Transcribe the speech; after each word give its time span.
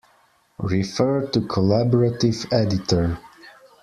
Refer 0.57 1.27
to 1.27 1.41
collaborative 1.41 2.51
editor. 2.51 3.19